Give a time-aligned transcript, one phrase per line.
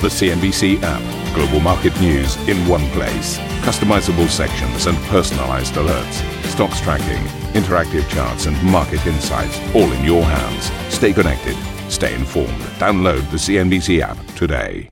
[0.00, 1.34] The CNBC app.
[1.34, 3.36] Global market news in one place.
[3.66, 6.22] Customizable sections and personalized alerts.
[6.44, 7.24] Stocks tracking,
[7.60, 10.70] interactive charts, and market insights all in your hands.
[10.94, 11.56] Stay connected.
[11.90, 12.60] Stay informed.
[12.78, 14.88] Download the CNBC app today.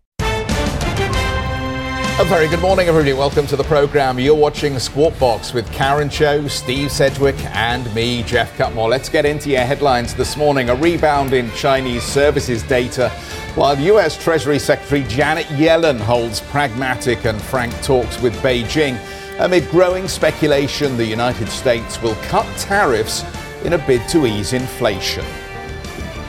[2.18, 3.12] A very good morning, everybody.
[3.12, 4.18] Welcome to the program.
[4.18, 8.88] You're watching Squawk Box with Karen Tso, Steve Sedgwick, and me, Geoff Cutmore.
[8.88, 10.70] Let's get into your headlines this morning.
[10.70, 13.12] A rebound in Chinese services data
[13.56, 18.98] while US Treasury Secretary Janet Yellen holds pragmatic and frank talks with Beijing
[19.38, 23.24] amid growing speculation the United States will cut tariffs
[23.64, 25.24] in a bid to ease inflation.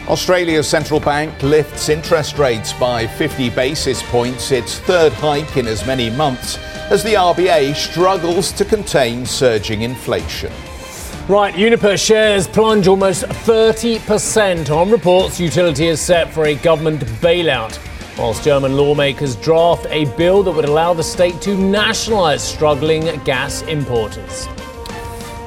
[0.08, 5.86] Australia's central bank lifts interest rates by 50 basis points, its third hike in as
[5.86, 6.58] many months,
[6.90, 10.54] as the RBA struggles to contain surging inflation.
[11.30, 17.78] Right, Uniper shares plunge almost 30% on reports utility is set for a government bailout.
[18.18, 23.62] Whilst German lawmakers draft a bill that would allow the state to nationalise struggling gas
[23.64, 24.48] importers.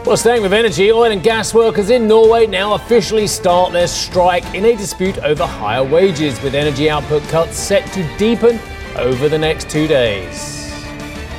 [0.05, 4.45] Well, staying with energy, oil and gas workers in Norway now officially start their strike
[4.55, 8.61] in a dispute over higher wages, with energy output cuts set to deepen
[8.97, 10.60] over the next two days.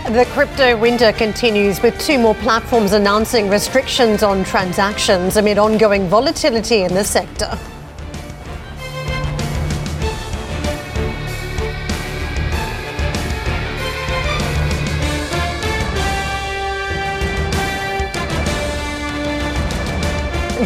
[0.07, 6.81] The crypto winter continues with two more platforms announcing restrictions on transactions amid ongoing volatility
[6.81, 7.57] in the sector.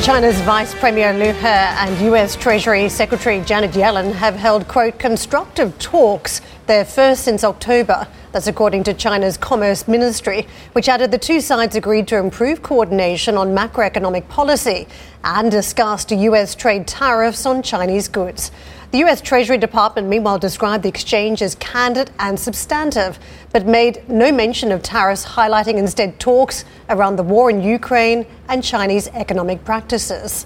[0.02, 5.78] China's Vice Premier Liu He and US Treasury Secretary Janet Yellen have held, quote, constructive
[5.78, 11.40] talks, their first since October that's according to China's Commerce Ministry, which added the two
[11.40, 14.90] sides agreed to improve coordination on macroeconomic policy
[15.24, 18.52] and discussed US trade tariffs on Chinese goods.
[18.92, 23.20] The US Treasury Department, meanwhile, described the exchange as candid and substantive,
[23.54, 28.62] but made no mention of tariffs, highlighting instead talks around the war in Ukraine and
[28.62, 30.46] Chinese economic practices.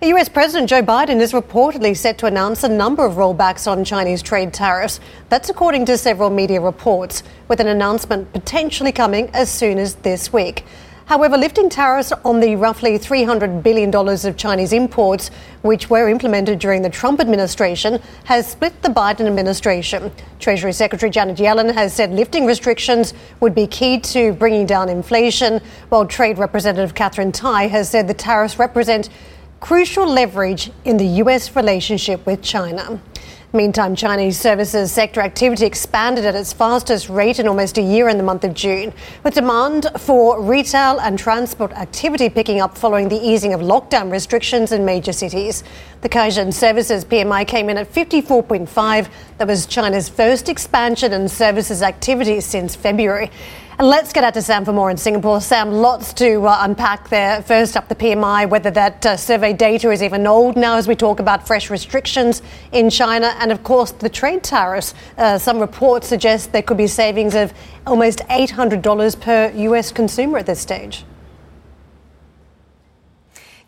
[0.00, 4.22] US President Joe Biden is reportedly set to announce a number of rollbacks on Chinese
[4.22, 5.00] trade tariffs.
[5.28, 10.32] That's according to several media reports, with an announcement potentially coming as soon as this
[10.32, 10.64] week.
[11.06, 15.32] However, lifting tariffs on the roughly $300 billion of Chinese imports,
[15.62, 20.12] which were implemented during the Trump administration, has split the Biden administration.
[20.38, 25.60] Treasury Secretary Janet Yellen has said lifting restrictions would be key to bringing down inflation,
[25.88, 29.08] while Trade Representative Katherine Tai has said the tariffs represent
[29.60, 33.00] crucial leverage in the US relationship with China.
[33.54, 38.18] Meantime, Chinese services sector activity expanded at its fastest rate in almost a year in
[38.18, 38.92] the month of June,
[39.24, 44.70] with demand for retail and transport activity picking up following the easing of lockdown restrictions
[44.70, 45.64] in major cities.
[46.02, 49.08] The Caixin Services PMI came in at 54.5.
[49.38, 53.30] That was China's first expansion in services activity since February.
[53.80, 55.40] Let's get out to Sam for more in Singapore.
[55.40, 57.42] Sam, lots to uh, unpack there.
[57.42, 60.96] First up, the PMI, whether that uh, survey data is even old now as we
[60.96, 63.36] talk about fresh restrictions in China.
[63.38, 64.94] And of course, the trade tariffs.
[65.16, 67.54] Uh, some reports suggest there could be savings of
[67.86, 71.04] almost $800 per US consumer at this stage.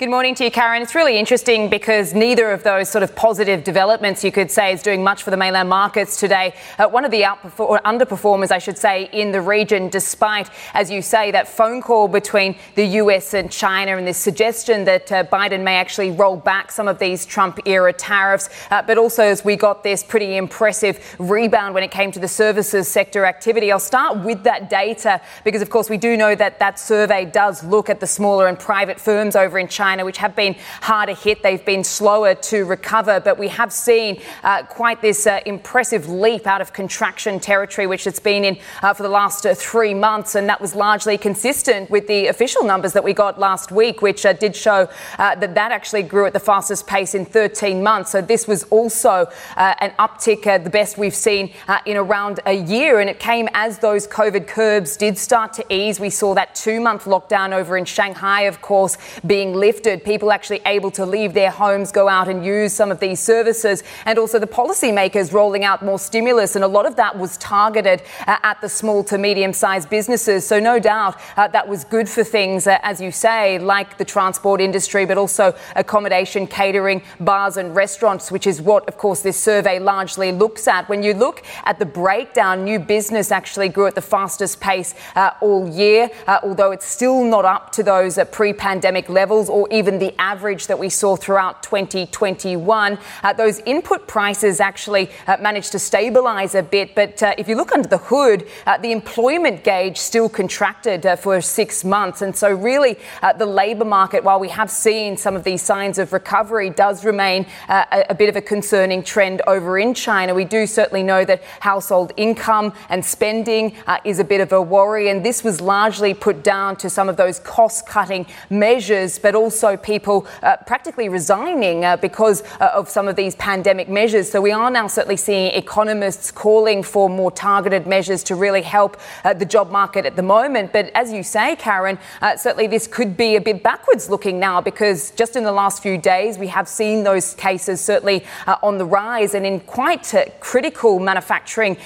[0.00, 0.80] Good morning to you, Karen.
[0.80, 4.82] It's really interesting because neither of those sort of positive developments, you could say, is
[4.82, 6.54] doing much for the mainland markets today.
[6.78, 11.02] Uh, one of the outperform- underperformers, I should say, in the region, despite, as you
[11.02, 15.62] say, that phone call between the US and China and this suggestion that uh, Biden
[15.62, 18.48] may actually roll back some of these Trump era tariffs.
[18.70, 22.26] Uh, but also, as we got this pretty impressive rebound when it came to the
[22.26, 23.70] services sector activity.
[23.70, 27.62] I'll start with that data because, of course, we do know that that survey does
[27.62, 31.14] look at the smaller and private firms over in China China, which have been harder
[31.14, 31.42] hit.
[31.42, 36.46] They've been slower to recover, but we have seen uh, quite this uh, impressive leap
[36.46, 40.36] out of contraction territory, which it's been in uh, for the last uh, three months.
[40.36, 44.24] And that was largely consistent with the official numbers that we got last week, which
[44.24, 48.12] uh, did show uh, that that actually grew at the fastest pace in 13 months.
[48.12, 51.52] So this was also an uptick, the best we've seen
[51.84, 53.00] in around a year.
[53.00, 55.98] And it came as those COVID curbs did start to ease.
[55.98, 60.30] We saw that two month lockdown over in Shanghai, of course, being lifted lifted, people
[60.30, 64.18] actually able to leave their homes, go out and use some of these services, and
[64.18, 66.54] also the policymakers rolling out more stimulus.
[66.54, 70.46] And a lot of that was targeted uh, at the small to medium sized businesses.
[70.46, 74.04] So, no doubt uh, that was good for things, uh, as you say, like the
[74.04, 79.40] transport industry, but also accommodation, catering, bars, and restaurants, which is what, of course, this
[79.40, 80.90] survey largely looks at.
[80.90, 85.30] When you look at the breakdown, new business actually grew at the fastest pace uh,
[85.40, 89.69] all year, uh, although it's still not up to those uh, pre pandemic levels or
[89.70, 92.98] even the average that we saw throughout 2021.
[93.22, 97.56] Uh, those input prices actually uh, managed to stabilize a bit, but uh, if you
[97.56, 102.22] look under the hood, uh, the employment gauge still contracted uh, for six months.
[102.22, 102.96] And so, really,
[103.38, 107.46] the labor market, while we have seen some of these signs of recovery, does remain
[107.68, 110.34] a, a bit of a concerning trend over in China.
[110.34, 115.08] We do certainly know that household income and spending is a bit of a worry,
[115.08, 119.59] and this was largely put down to some of those cost cutting measures, but also
[119.76, 124.30] people uh, practically resigning uh, because uh, of some of these pandemic measures.
[124.30, 129.00] So we are now certainly seeing economists calling for more targeted measures to really help
[129.24, 130.72] uh, the job market at the moment.
[130.72, 134.60] But as you say, Karen, uh, certainly this could be a bit backwards looking now
[134.60, 138.24] because just in the last few days we have seen those cases certainly
[138.62, 141.76] on the rise and in quite critical manufacturing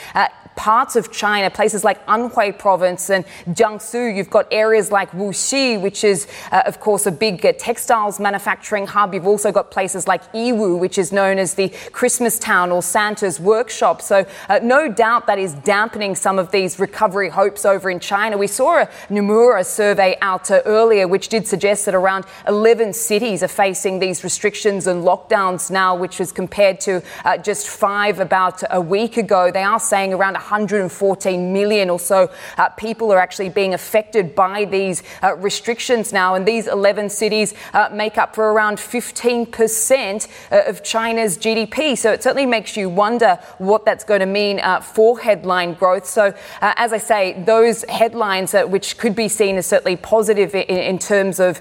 [0.56, 4.14] parts of China, places like Anhui province and Jiangsu.
[4.14, 8.86] You've got areas like Wuxi, which is, uh, of course, a big uh, textiles manufacturing
[8.86, 9.14] hub.
[9.14, 13.40] You've also got places like Yiwu, which is known as the Christmas town or Santa's
[13.40, 14.02] workshop.
[14.02, 18.38] So, uh, no doubt that is dampening some of these recovery hopes over in China.
[18.38, 23.42] We saw a Nomura survey out uh, earlier, which did suggest that around 11 cities
[23.42, 28.62] are facing these restrictions and lockdowns now, which was compared to uh, just five about
[28.70, 29.50] a week ago.
[29.50, 34.64] They are saying around 114 million or so uh, people are actually being affected by
[34.64, 36.34] these uh, restrictions now.
[36.34, 41.96] And these 11 cities uh, make up for around 15% uh, of China's GDP.
[41.96, 46.06] So it certainly makes you wonder what that's going to mean uh, for headline growth.
[46.06, 50.98] So, as I say, those headlines, which could be seen as certainly positive in, in
[50.98, 51.60] terms of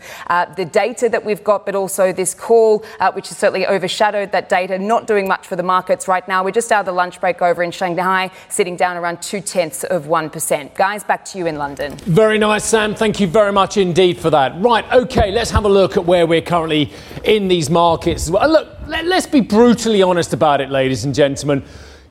[0.57, 2.79] the data that we've got, but also this call,
[3.13, 6.44] which has certainly overshadowed that data, not doing much for the markets right now.
[6.44, 9.83] We're just out of the lunch break over in Shanghai, sitting down around two tenths
[9.83, 10.75] of 1%.
[10.75, 11.95] Guys, back to you in London.
[11.97, 12.95] Very nice, Sam.
[12.95, 14.59] Thank you very much indeed for that.
[14.61, 16.91] Right, okay, let's have a look at where we're currently
[17.23, 18.29] in these markets.
[18.29, 21.63] Look, let, let's be brutally honest about it, ladies and gentlemen.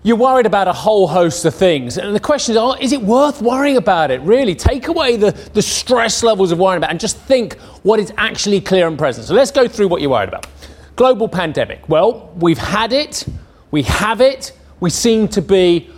[0.04, 1.96] You're worried about a whole host of things.
[1.96, 4.20] And the question is, is it worth worrying about it?
[4.22, 4.56] Really?
[4.56, 7.54] Take away the, the stress levels of worrying about and just think
[7.84, 9.28] what is actually clear and present.
[9.28, 10.48] So let's go through what you're worried about.
[10.96, 11.88] Global pandemic.
[11.88, 13.24] Well, we've had it,
[13.70, 15.88] we have it, we seem to be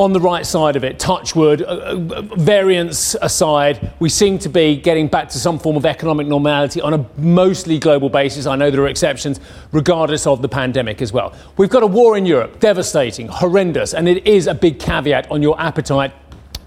[0.00, 4.48] on the right side of it, touch wood, uh, uh, variance aside, we seem to
[4.48, 8.46] be getting back to some form of economic normality on a mostly global basis.
[8.46, 9.40] I know there are exceptions,
[9.72, 11.34] regardless of the pandemic as well.
[11.58, 15.42] We've got a war in Europe, devastating, horrendous, and it is a big caveat on
[15.42, 16.14] your appetite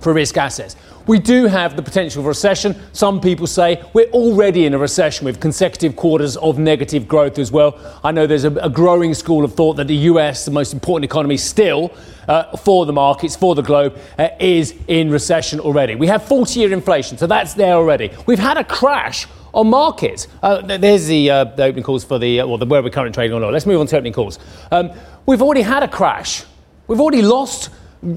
[0.03, 0.75] for risk assets.
[1.05, 2.75] We do have the potential of recession.
[2.93, 7.51] Some people say we're already in a recession with consecutive quarters of negative growth as
[7.51, 7.77] well.
[8.03, 11.03] I know there's a, a growing school of thought that the US, the most important
[11.05, 11.93] economy still
[12.27, 15.95] uh, for the markets, for the globe, uh, is in recession already.
[15.95, 18.11] We have 40 year inflation, so that's there already.
[18.25, 20.27] We've had a crash on markets.
[20.41, 23.13] Uh, there's the, uh, the, opening calls for the, well, uh, the, where we're currently
[23.13, 23.51] trading on oil.
[23.51, 24.39] Let's move on to opening calls.
[24.71, 24.91] Um,
[25.25, 26.43] we've already had a crash.
[26.87, 27.69] We've already lost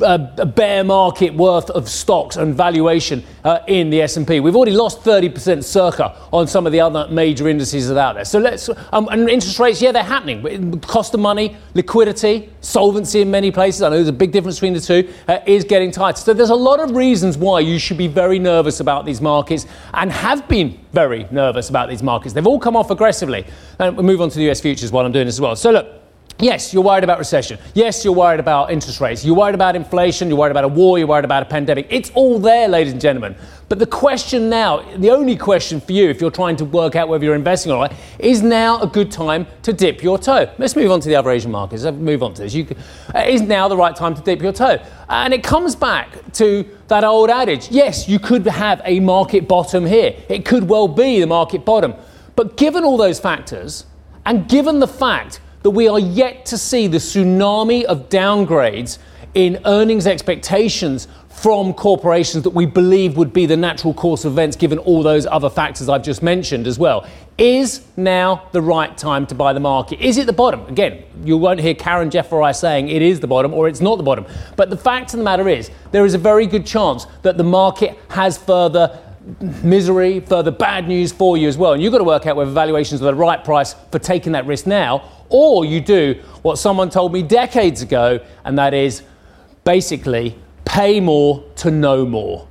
[0.02, 4.40] a bear market worth of stocks and valuation uh, in the S&P.
[4.40, 8.14] We've already lost 30% circa on some of the other major indices that are out
[8.16, 8.24] there.
[8.24, 10.42] So let's um, and interest rates, yeah, they're happening.
[10.42, 13.82] But Cost of money, liquidity, solvency in many places.
[13.82, 15.12] I know there's a big difference between the two.
[15.28, 16.18] Uh, is getting tighter.
[16.18, 19.66] So there's a lot of reasons why you should be very nervous about these markets
[19.94, 22.34] and have been very nervous about these markets.
[22.34, 23.46] They've all come off aggressively.
[23.78, 25.54] And we'll move on to the US futures while I'm doing this as well.
[25.56, 26.05] So look.
[26.38, 27.58] Yes, you're worried about recession.
[27.72, 29.24] Yes, you're worried about interest rates.
[29.24, 30.28] You're worried about inflation.
[30.28, 30.98] You're worried about a war.
[30.98, 31.86] You're worried about a pandemic.
[31.88, 33.34] It's all there, ladies and gentlemen.
[33.70, 37.08] But the question now, the only question for you, if you're trying to work out
[37.08, 40.52] whether you're investing or not, is now a good time to dip your toe?
[40.58, 41.84] Let's move on to the other Asian markets.
[41.84, 42.52] Let's move on to this.
[42.52, 42.66] You,
[43.14, 44.78] uh, is now the right time to dip your toe?
[45.08, 47.70] And it comes back to that old adage.
[47.70, 50.14] Yes, you could have a market bottom here.
[50.28, 51.94] It could well be the market bottom.
[52.36, 53.86] But given all those factors,
[54.26, 58.98] and given the fact that we are yet to see the tsunami of downgrades
[59.34, 64.54] in earnings expectations from corporations that we believe would be the natural course of events
[64.54, 67.04] given all those other factors I've just mentioned as well.
[67.36, 69.98] Is now the right time to buy the market?
[70.00, 70.64] Is it the bottom?
[70.66, 73.80] Again, you won't hear Karen, Geoff, or I saying it is the bottom or it's
[73.80, 74.24] not the bottom.
[74.54, 77.44] But the fact of the matter is, there is a very good chance that the
[77.44, 79.00] market has further
[79.64, 81.72] misery, further bad news for you as well.
[81.72, 84.46] And you've got to work out whether valuations are the right price for taking that
[84.46, 89.02] risk now, or you do what someone told me decades ago, and that is
[89.64, 92.46] basically pay more to know more.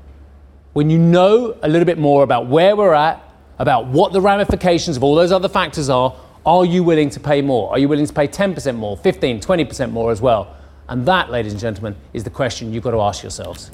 [0.73, 3.21] When you know a little bit more about where we're at,
[3.59, 6.15] about what the ramifications of all those other factors are,
[6.45, 7.71] are you willing to pay more?
[7.71, 10.55] Are you willing to pay 10% more, 15, 20% more as well?
[10.87, 13.71] And that, ladies and gentlemen, is the question you've got to ask yourselves.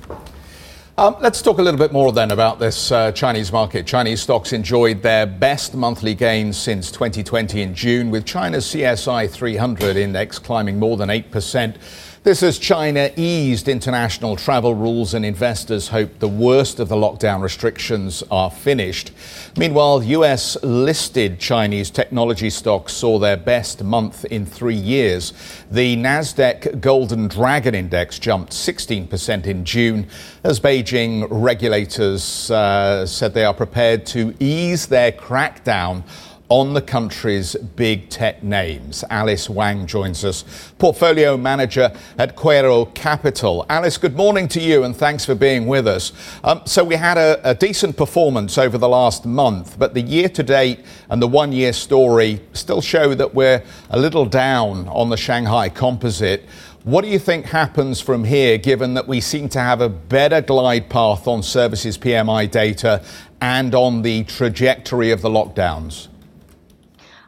[0.97, 3.87] Um, let's talk a little bit more then about this uh, Chinese market.
[3.87, 9.95] Chinese stocks enjoyed their best monthly gains since 2020 in June, with China's CSI 300
[9.95, 11.77] index climbing more than 8%.
[12.23, 17.41] This as China eased international travel rules and investors hope the worst of the lockdown
[17.41, 19.11] restrictions are finished.
[19.57, 25.33] Meanwhile, US listed Chinese technology stocks saw their best month in three years.
[25.71, 30.07] The Nasdaq Golden Dragon Index jumped 16% in June
[30.43, 36.03] as Beijing regulators uh, said they are prepared to ease their crackdown
[36.51, 39.05] on the country's big tech names.
[39.09, 40.43] Alice Wang joins us,
[40.79, 43.65] portfolio manager at Quaero Capital.
[43.69, 46.11] Alice, good morning to you and thanks for being with us.
[46.43, 50.27] Um, so, we had a, a decent performance over the last month, but the year
[50.27, 55.07] to date and the one year story still show that we're a little down on
[55.07, 56.43] the Shanghai composite.
[56.83, 60.41] What do you think happens from here, given that we seem to have a better
[60.41, 63.05] glide path on services PMI data
[63.39, 66.09] and on the trajectory of the lockdowns?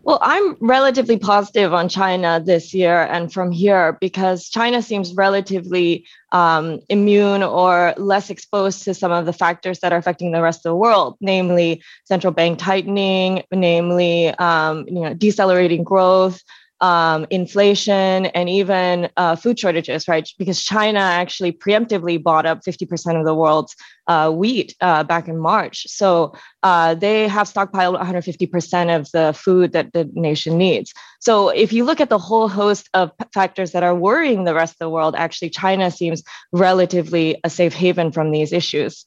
[0.06, 6.06] Well, I'm relatively positive on China this year and from here because China seems relatively
[6.34, 10.66] um, immune or less exposed to some of the factors that are affecting the rest
[10.66, 16.42] of the world, namely central bank tightening, namely um, you know decelerating growth,
[16.84, 20.30] um, inflation, and even uh, food shortages, right?
[20.38, 23.74] Because China actually preemptively bought up 50% of the world's
[24.08, 25.88] uh, wheat uh, back in March.
[25.88, 30.94] So uh, they have stockpiled 150% of the food that the nation needs.
[31.22, 34.74] So if you look at the whole host of factors that are worrying the rest
[34.74, 36.22] of the world, actually, China seems
[36.52, 39.06] relatively a safe haven from these issues.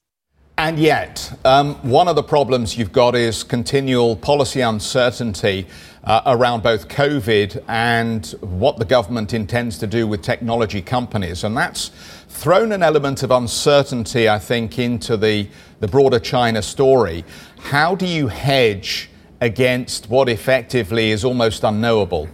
[0.59, 5.67] And yet, um, one of the problems you've got is continual policy uncertainty
[6.03, 11.45] uh, around both COVID and what the government intends to do with technology companies.
[11.45, 11.91] And that's
[12.29, 15.47] thrown an element of uncertainty, I think, into the,
[15.81, 17.27] the broader China story.
[17.59, 19.11] How do you hedge
[19.43, 22.31] against what effectively is almost unknowable?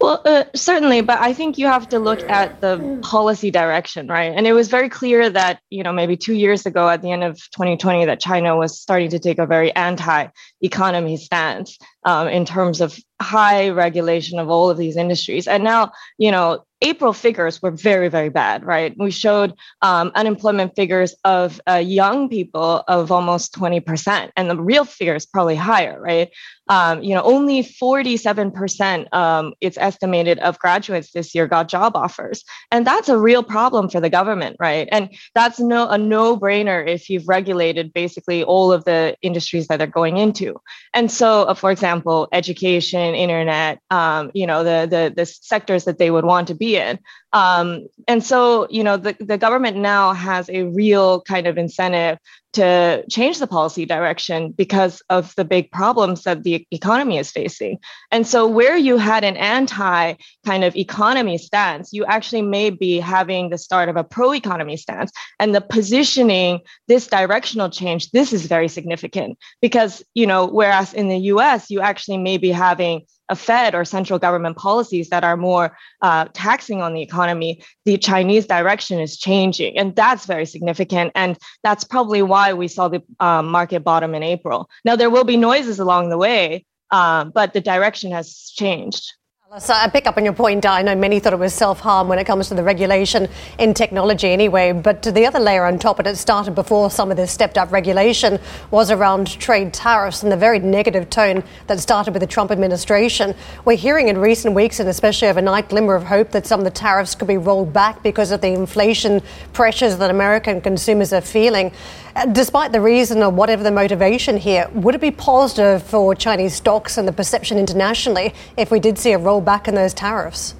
[0.00, 4.32] Well, uh, certainly, but I think you have to look at the policy direction, right?
[4.34, 7.22] And it was very clear that, you know, maybe two years ago at the end
[7.22, 10.28] of 2020, that China was starting to take a very anti
[10.62, 15.46] economy stance um, in terms of high regulation of all of these industries.
[15.46, 18.94] And now, you know, April figures were very, very bad, right?
[18.96, 19.52] We showed
[19.82, 25.26] um, unemployment figures of uh, young people of almost 20%, and the real figure is
[25.26, 26.30] probably higher, right?
[26.70, 32.44] Um, you know, only 47%, um, it's estimated, of graduates this year got job offers.
[32.70, 34.88] And that's a real problem for the government, right?
[34.90, 39.86] And that's no a no-brainer if you've regulated basically all of the industries that they're
[39.86, 40.49] going into.
[40.94, 45.98] And so, uh, for example, education, internet, um, you know, the, the, the sectors that
[45.98, 46.98] they would want to be in.
[47.32, 52.18] Um, and so, you know, the, the government now has a real kind of incentive
[52.52, 57.78] to change the policy direction because of the big problems that the economy is facing.
[58.10, 62.98] And so, where you had an anti kind of economy stance, you actually may be
[62.98, 65.12] having the start of a pro economy stance.
[65.38, 71.08] And the positioning, this directional change, this is very significant because, you know, whereas in
[71.08, 75.36] the US, you actually may be having a Fed or central government policies that are
[75.36, 79.78] more uh, taxing on the economy, the Chinese direction is changing.
[79.78, 81.12] And that's very significant.
[81.14, 84.68] And that's probably why we saw the um, market bottom in April.
[84.84, 89.12] Now, there will be noises along the way, um, but the direction has changed.
[89.58, 90.64] So I pick up on your point.
[90.64, 93.28] I know many thought it was self-harm when it comes to the regulation
[93.58, 97.16] in technology anyway, but the other layer on top, and it started before some of
[97.16, 98.38] this stepped-up regulation,
[98.70, 103.34] was around trade tariffs and the very negative tone that started with the Trump administration.
[103.64, 106.70] We're hearing in recent weeks, and especially overnight, glimmer of hope that some of the
[106.70, 109.20] tariffs could be rolled back because of the inflation
[109.52, 111.72] pressures that American consumers are feeling.
[112.14, 116.54] Uh, despite the reason or whatever the motivation here, would it be positive for Chinese
[116.54, 120.54] stocks and the perception internationally if we did see a rollback in those tariffs?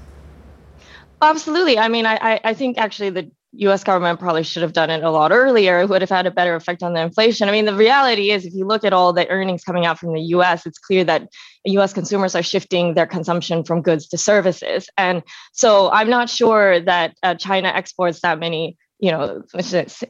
[1.23, 1.79] Absolutely.
[1.79, 5.11] I mean, I, I think actually the US government probably should have done it a
[5.11, 5.81] lot earlier.
[5.81, 7.49] It would have had a better effect on the inflation.
[7.49, 10.15] I mean, the reality is, if you look at all the earnings coming out from
[10.15, 11.29] the US, it's clear that
[11.65, 14.89] US consumers are shifting their consumption from goods to services.
[14.97, 15.23] And
[15.53, 19.43] so I'm not sure that uh, China exports that many you know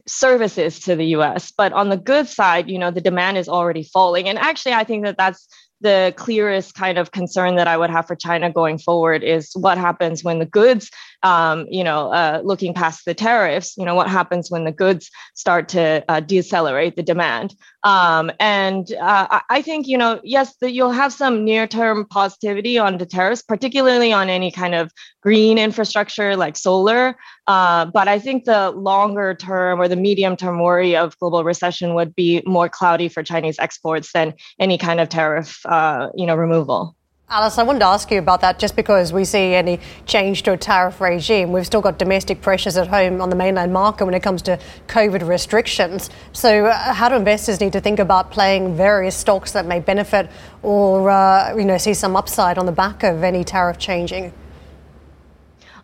[0.05, 3.83] services to the US but on the good side you know the demand is already
[3.83, 5.47] falling and actually I think that that's
[5.81, 9.77] the clearest kind of concern that I would have for China going forward is what
[9.77, 10.89] happens when the goods,
[11.23, 15.09] um, you know, uh, looking past the tariffs, you know, what happens when the goods
[15.35, 17.55] start to uh, decelerate the demand.
[17.83, 22.77] Um, and uh, I think, you know, yes, the, you'll have some near term positivity
[22.77, 27.15] on the tariffs, particularly on any kind of green infrastructure like solar.
[27.47, 31.95] Uh, but I think the longer term or the medium term worry of global recession
[31.95, 36.35] would be more cloudy for Chinese exports than any kind of tariff, uh, you know,
[36.35, 36.95] removal.
[37.33, 40.51] Alice, I wanted to ask you about that just because we see any change to
[40.51, 41.53] a tariff regime.
[41.53, 44.59] We've still got domestic pressures at home on the mainland market when it comes to
[44.87, 46.09] COVID restrictions.
[46.33, 50.29] So, uh, how do investors need to think about playing various stocks that may benefit
[50.61, 54.33] or uh, you know see some upside on the back of any tariff changing?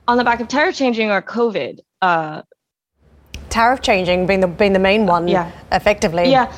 [0.05, 1.79] On the back of tariff changing or COVID?
[2.01, 2.41] Uh,
[3.47, 5.49] tariff changing being the being the main one, yeah.
[5.71, 6.29] effectively.
[6.29, 6.53] Yeah.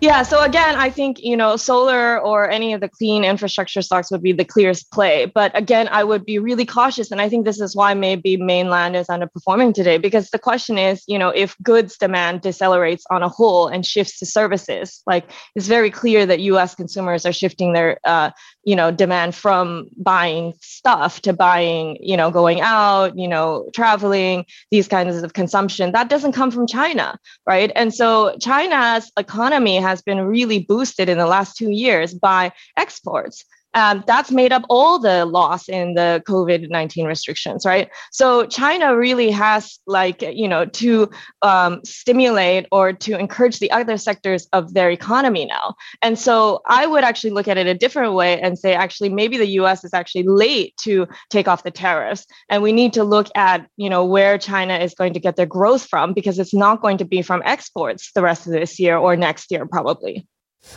[0.00, 4.10] Yeah, so again, I think you know solar or any of the clean infrastructure stocks
[4.10, 5.26] would be the clearest play.
[5.26, 8.96] But again, I would be really cautious, and I think this is why maybe mainland
[8.96, 13.28] is underperforming today because the question is, you know, if goods demand decelerates on a
[13.28, 16.74] whole and shifts to services, like it's very clear that U.S.
[16.74, 18.30] consumers are shifting their, uh,
[18.64, 24.44] you know, demand from buying stuff to buying, you know, going out, you know, traveling,
[24.70, 25.92] these kinds of consumption.
[25.92, 27.72] That doesn't come from China, right?
[27.74, 33.44] And so China's economy has been really boosted in the last two years by exports.
[33.74, 37.88] Um, that's made up all the loss in the COVID 19 restrictions, right?
[38.10, 41.10] So China really has, like, you know, to
[41.42, 45.74] um, stimulate or to encourage the other sectors of their economy now.
[46.02, 49.36] And so I would actually look at it a different way and say, actually, maybe
[49.36, 52.26] the US is actually late to take off the tariffs.
[52.48, 55.46] And we need to look at, you know, where China is going to get their
[55.46, 58.96] growth from because it's not going to be from exports the rest of this year
[58.96, 60.26] or next year, probably.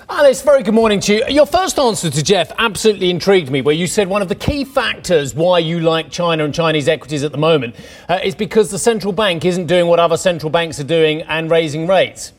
[0.09, 1.25] Alice, very good morning to you.
[1.27, 4.63] Your first answer to Geoff absolutely intrigued me, where you said one of the key
[4.63, 7.75] factors why you like China and Chinese equities at the moment
[8.09, 11.49] uh, is because the central bank isn't doing what other central banks are doing and
[11.49, 12.33] raising rates.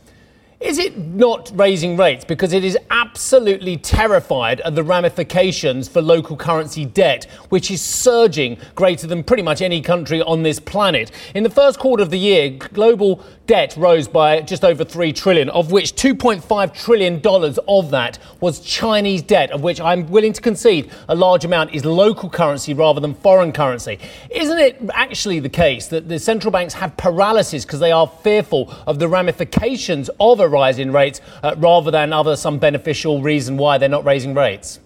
[0.65, 6.39] Is it not raising rates because it is absolutely terrified of the ramifications for local
[6.39, 11.11] currency debt, which is surging greater than pretty much any country on this planet?
[11.35, 15.51] In the first quarter of the year, global debt rose by just over 3 trillion,
[15.51, 20.41] of which 2.5 trillion dollars of that was Chinese debt, of which I'm willing to
[20.41, 23.99] concede a large amount is local currency rather than foreign currency.
[24.31, 28.75] Isn't it actually the case that the central banks have paralysis because they are fearful
[28.87, 33.57] of the ramifications of a rise in rates uh, rather than other some beneficial reason
[33.57, 34.79] why they're not raising rates?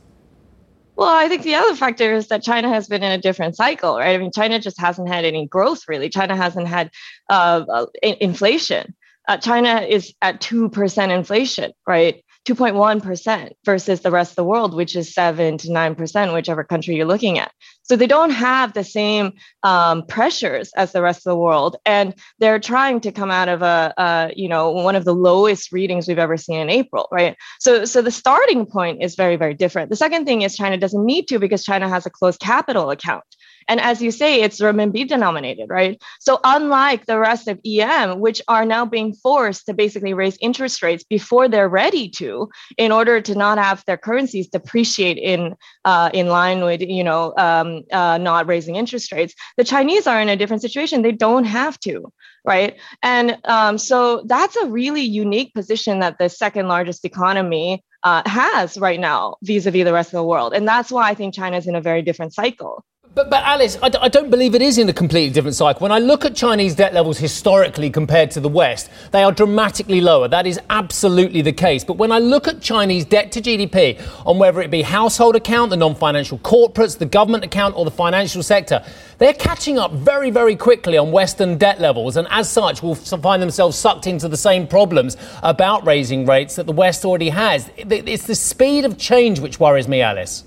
[0.96, 3.98] Well, I think the other factor is that China has been in a different cycle,
[3.98, 4.14] right?
[4.14, 6.08] I mean, China just hasn't had any growth really.
[6.08, 6.90] China hasn't had
[7.30, 8.96] uh, uh inflation.
[9.28, 12.24] Uh, China is at 2% inflation, right?
[12.46, 17.06] 2.1% versus the rest of the world, which is 7 to 9%, whichever country you're
[17.06, 17.52] looking at.
[17.82, 21.76] So they don't have the same um, pressures as the rest of the world.
[21.86, 25.72] And they're trying to come out of a, a, you know, one of the lowest
[25.72, 27.36] readings we've ever seen in April, right?
[27.60, 29.90] So, so the starting point is very, very different.
[29.90, 33.24] The second thing is China doesn't need to because China has a closed capital account.
[33.68, 36.00] And as you say, it's renminbi denominated, right?
[36.20, 40.82] So unlike the rest of EM, which are now being forced to basically raise interest
[40.82, 45.54] rates before they're ready to, in order to not have their currencies depreciate in
[45.84, 50.20] uh, in line with you know um, uh, not raising interest rates, the Chinese are
[50.20, 51.02] in a different situation.
[51.02, 52.12] They don't have to,
[52.44, 52.76] right?
[53.02, 58.78] And um, so that's a really unique position that the second largest economy uh, has
[58.78, 61.66] right now vis-a-vis the rest of the world and that's why i think china is
[61.66, 62.84] in a very different cycle
[63.18, 65.80] but, but Alice, I d- I don't believe it is in a completely different cycle.
[65.82, 70.00] When I look at Chinese debt levels historically compared to the West, they are dramatically
[70.00, 70.28] lower.
[70.28, 71.82] That is absolutely the case.
[71.82, 75.70] But when I look at Chinese debt to GDP, on whether it be household account,
[75.70, 78.84] the non financial corporates, the government account, or the financial sector,
[79.18, 82.16] they're catching up very, very quickly on Western debt levels.
[82.16, 86.66] And as such, will find themselves sucked into the same problems about raising rates that
[86.66, 87.68] the West already has.
[87.76, 90.44] It's the speed of change which worries me, Alice.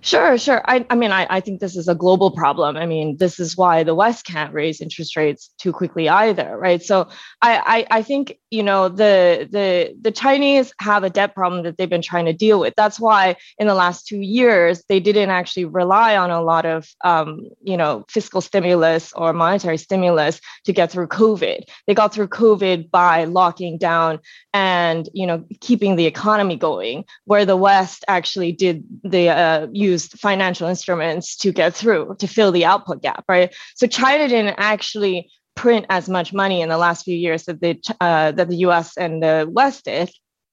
[0.00, 0.62] Sure, sure.
[0.64, 2.76] I, I mean, I, I think this is a global problem.
[2.76, 6.82] I mean, this is why the West can't raise interest rates too quickly either, right?
[6.82, 7.08] So
[7.42, 11.76] I, I, I think you know the the the Chinese have a debt problem that
[11.76, 12.74] they've been trying to deal with.
[12.76, 16.88] That's why in the last two years they didn't actually rely on a lot of
[17.04, 21.64] um, you know fiscal stimulus or monetary stimulus to get through COVID.
[21.86, 24.20] They got through COVID by locking down
[24.54, 30.18] and you know keeping the economy going, where the West actually did the uh, used
[30.18, 33.54] financial instruments to get through to fill the output gap, right?
[33.74, 37.72] So China didn't actually print as much money in the last few years that the
[38.00, 38.96] uh, that the U.S.
[38.96, 40.08] and the West did.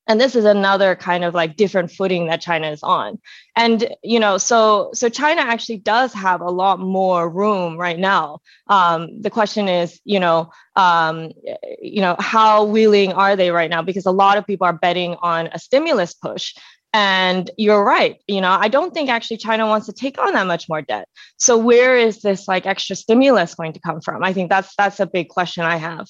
[0.07, 3.19] and this is another kind of like different footing that china is on
[3.55, 8.39] and you know so so china actually does have a lot more room right now
[8.67, 11.31] um, the question is you know um,
[11.81, 15.15] you know how willing are they right now because a lot of people are betting
[15.21, 16.53] on a stimulus push
[16.95, 20.47] and you're right you know i don't think actually china wants to take on that
[20.47, 21.09] much more debt.
[21.37, 24.23] So where is this like extra stimulus going to come from?
[24.23, 26.07] I think that's that's a big question i have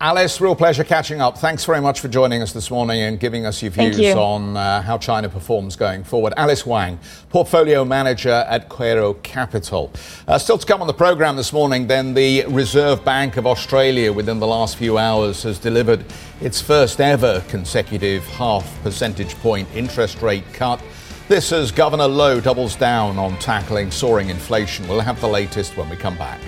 [0.00, 1.36] Alice, real pleasure catching up.
[1.38, 4.12] Thanks very much for joining us this morning and giving us your views you.
[4.12, 6.32] on uh, how China performs going forward.
[6.36, 9.92] Alice Wang, Portfolio Manager at Quaero Capital.
[10.28, 14.12] Uh, still to come on the programme this morning, then the Reserve Bank of Australia
[14.12, 16.04] within the last few hours has delivered
[16.40, 20.80] its first ever consecutive half percentage point interest rate cut.
[21.26, 24.86] This as Governor Lowe doubles down on tackling soaring inflation.
[24.86, 26.38] We'll have the latest when we come back.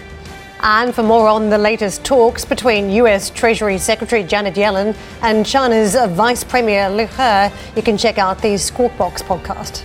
[0.63, 5.95] And for more on the latest talks between US Treasury Secretary Janet Yellen and China's
[6.11, 9.85] Vice Premier Liu He, you can check out the Squawk Box podcast.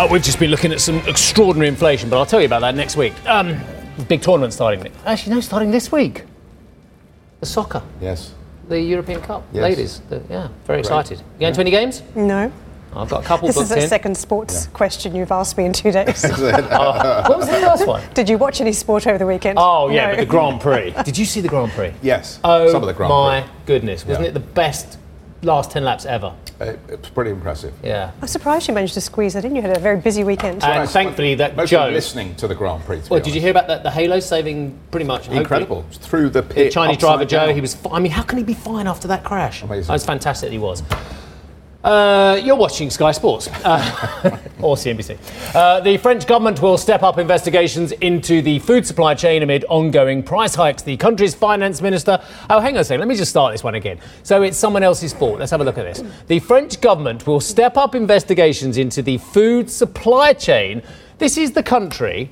[0.00, 2.74] Uh, we've just been looking at some extraordinary inflation, but I'll tell you about that
[2.74, 3.12] next week.
[3.26, 3.60] Um,
[4.08, 4.90] big tournament starting.
[5.04, 6.24] Actually, no, starting this week.
[7.40, 8.32] The soccer, Yes.
[8.66, 9.62] the European Cup, Yes.
[9.62, 10.00] ladies.
[10.08, 11.18] The, yeah, very excited.
[11.18, 12.02] You going to any games?
[12.14, 12.50] No.
[12.96, 13.88] I've got a couple This is booked the in.
[13.90, 16.22] second sports question you've asked me in two days.
[16.24, 18.02] What was the first one?
[18.14, 19.58] Did you watch any sport over the weekend?
[19.60, 20.12] Oh yeah, No.
[20.12, 20.94] but the Grand Prix.
[21.04, 21.92] Did you see the Grand Prix?
[22.00, 22.40] Yes.
[22.42, 23.50] Oh Some of the Grand my Prix.
[23.66, 24.06] goodness!
[24.06, 24.30] Wasn't Yeah.
[24.30, 24.96] it the best
[25.42, 26.32] last ten laps ever?
[26.60, 27.72] Uh, It's pretty impressive.
[27.82, 28.10] Yeah.
[28.20, 29.56] I'm surprised you managed to squeeze that in.
[29.56, 30.62] You had a very busy weekend.
[30.62, 31.88] And thankfully, that Mostly Joe.
[31.88, 32.98] listening to the Grand Prix.
[32.98, 35.22] to be Well, did you hear about the, the Halo saving pretty much?
[35.22, 35.84] hopefully, Incredible.
[35.92, 36.68] Through the The.
[36.70, 37.74] Chinese upside driver Zhou, he was.
[37.74, 39.62] Fi- I mean, how can he be fine after that crash?
[39.62, 39.86] Amazing.
[39.86, 40.50] That was fantastic.
[40.52, 40.82] He was.
[41.82, 45.16] Uh, you're watching Sky Sports uh, or CNBC.
[45.54, 50.22] Uh, the French government will step up investigations into the food supply chain amid ongoing
[50.22, 50.82] price hikes.
[50.82, 52.22] The country's finance minister.
[52.50, 53.00] Oh, hang on a second.
[53.00, 53.98] Let me just start this one again.
[54.22, 55.38] So it's someone else's fault.
[55.38, 56.04] Let's have a look at this.
[56.26, 60.82] The French government will step up investigations into the food supply chain.
[61.16, 62.30] This is the country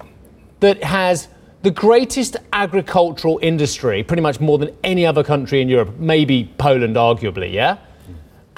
[0.61, 1.28] that has
[1.62, 6.96] the greatest agricultural industry, pretty much more than any other country in Europe, maybe Poland,
[6.96, 7.78] arguably, yeah?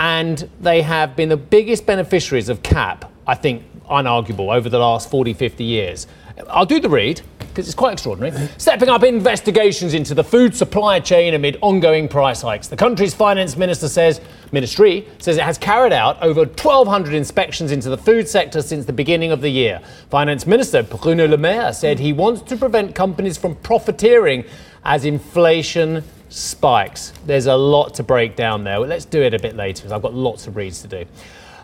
[0.00, 5.10] And they have been the biggest beneficiaries of CAP, I think, unarguable, over the last
[5.10, 6.06] 40, 50 years.
[6.48, 8.48] I'll do the read because it's quite extraordinary.
[8.56, 12.68] Stepping up investigations into the food supply chain amid ongoing price hikes.
[12.68, 17.90] The country's finance minister says, ministry says it has carried out over 1,200 inspections into
[17.90, 19.82] the food sector since the beginning of the year.
[20.08, 24.44] Finance Minister Bruno Le Maire said he wants to prevent companies from profiteering
[24.82, 27.12] as inflation spikes.
[27.26, 28.78] There's a lot to break down there.
[28.78, 31.04] Let's do it a bit later because I've got lots of reads to do.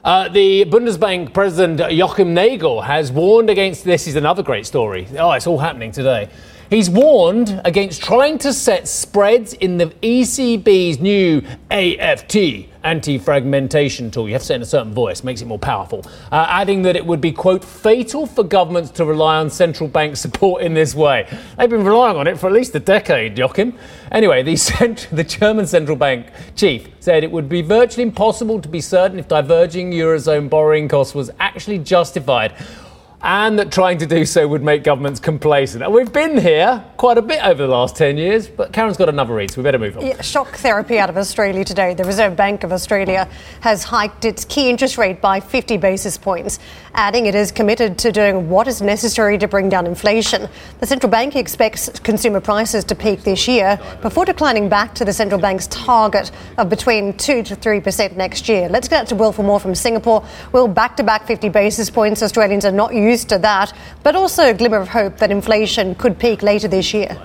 [0.05, 4.07] Uh, the Bundesbank president Joachim Nagel has warned against this.
[4.07, 5.09] Is another great story.
[5.19, 6.29] Oh, it's all happening today.
[6.69, 12.37] He's warned against trying to set spreads in the ECB's new AFT
[12.87, 14.29] anti-fragmentation tool.
[14.29, 16.05] You have to say it in a certain voice, makes it more powerful.
[16.31, 20.17] Uh, adding that it would be quote fatal for governments to rely on central bank
[20.17, 21.29] support in this way.
[21.59, 23.77] They've been relying on it for at least a decade, Joachim.
[24.13, 28.69] Anyway, the, cent- the German central bank chief said it would be virtually impossible to
[28.69, 32.55] be certain if diverging eurozone borrowing costs was actually justified
[33.23, 35.83] and that trying to do so would make governments complacent.
[35.83, 39.09] And we've been here quite a bit over the last 10 years, but Karen's got
[39.09, 40.07] another read, so we better move on.
[40.07, 41.95] Yeah, shock therapy out of Australia today.
[41.95, 43.29] The Reserve Bank of Australia
[43.61, 46.59] has hiked its key interest rate by 50 basis points,
[46.95, 50.49] adding it is committed to doing what is necessary to bring down inflation.
[50.81, 55.13] The central bank expects consumer prices to peak this year before declining back to the
[55.13, 58.69] central bank's target of between 2 to 3% next year.
[58.69, 60.25] Let's get out to Will for more from Singapore.
[60.53, 62.23] Will, back to back 50 basis points.
[62.23, 66.19] Australians are not used to that, but also a glimmer of hope that inflation could
[66.19, 67.17] peak later this year.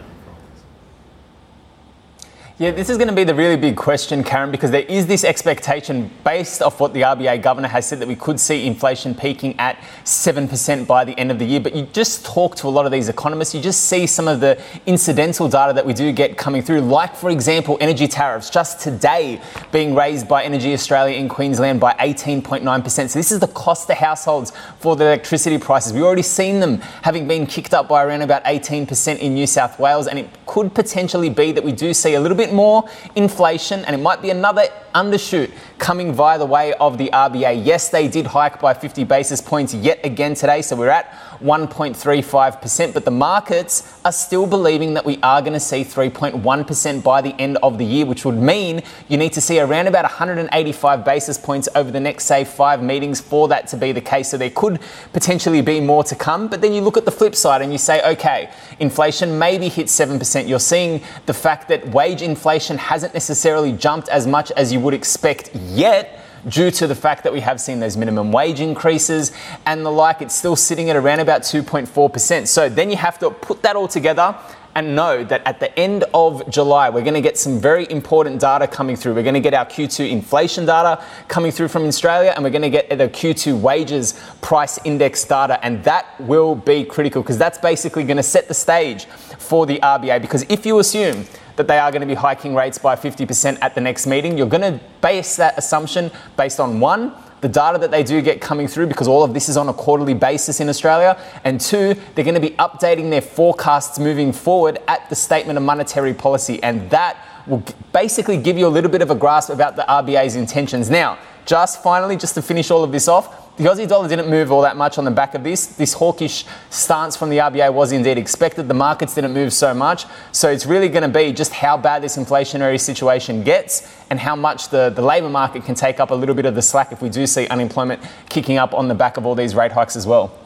[2.62, 5.24] Yeah, this is going to be the really big question, Karen, because there is this
[5.24, 9.58] expectation based off what the RBA governor has said that we could see inflation peaking
[9.58, 11.60] at 7% by the end of the year.
[11.60, 14.42] But you just talk to a lot of these economists, you just see some of
[14.42, 18.80] the incidental data that we do get coming through, like, for example, energy tariffs just
[18.80, 23.10] today being raised by Energy Australia in Queensland by 18.9%.
[23.10, 25.94] So this is the cost to households for the electricity prices.
[25.94, 29.80] We've already seen them having been kicked up by around about 18% in New South
[29.80, 33.86] Wales, and it could potentially be that we do see a little bit more inflation,
[33.86, 37.66] and it might be another undershoot coming via the way of the RBA.
[37.66, 42.94] Yes, they did hike by 50 basis points yet again today, so we're at 1.35%,
[42.94, 47.34] but the markets are still believing that we are going to see 3.1% by the
[47.40, 51.38] end of the year, which would mean you need to see around about 185 basis
[51.38, 54.30] points over the next, say, five meetings for that to be the case.
[54.30, 54.80] So there could
[55.14, 56.48] potentially be more to come.
[56.48, 59.88] But then you look at the flip side and you say, okay, inflation maybe hit
[59.88, 60.48] 7%.
[60.48, 64.94] You're seeing the fact that wage inflation hasn't necessarily jumped as much as you would
[64.94, 69.32] expect yet due to the fact that we have seen those minimum wage increases
[69.66, 70.22] and the like.
[70.22, 72.48] It's still sitting at around about 2.4%.
[72.48, 74.36] So then you have to put that all together
[74.76, 78.40] and know that at the end of July, we're going to get some very important
[78.40, 79.14] data coming through.
[79.14, 82.62] We're going to get our Q2 inflation data coming through from Australia, and we're going
[82.62, 87.58] to get the Q2 wages price index data, and that will be critical because that's
[87.58, 90.22] basically going to set the stage for the RBA.
[90.22, 91.26] Because if you assume
[91.62, 94.48] that they are going to be hiking rates by 50% at the next meeting, you're
[94.48, 98.68] going to base that assumption based on one, the data that they do get coming
[98.68, 101.20] through because all of this is on a quarterly basis in Australia.
[101.44, 105.64] And two, they're going to be updating their forecasts moving forward at the statement of
[105.64, 106.62] monetary policy.
[106.64, 110.36] And that will basically give you a little bit of a grasp about the RBA's
[110.36, 110.90] intentions.
[110.90, 114.52] Now, just finally, just to finish all of this off, the Aussie dollar didn't move
[114.52, 115.68] all that much on the back of this.
[115.68, 118.68] This hawkish stance from the RBA was indeed expected.
[118.68, 120.06] The markets didn't move so much.
[120.32, 124.36] So it's really going to be just how bad this inflationary situation gets and how
[124.36, 127.02] much the, the labour market can take up a little bit of the slack if
[127.02, 130.08] we do see unemployment kicking up on the back of all these rate hikes as
[130.08, 130.38] well.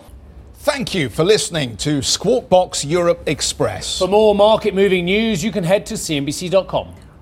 [0.55, 3.99] Thank you for listening to Squawk Box Europe Express.
[3.99, 7.04] For more market moving news, you can head to CNBC.com.